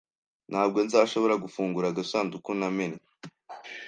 Ntabwo 0.51 0.77
nzashobora 0.85 1.35
gufungura 1.43 1.85
agasanduku 1.89 2.49
ntamennye. 2.57 3.01